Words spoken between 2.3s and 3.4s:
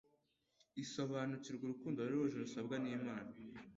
rusabwa n'Imana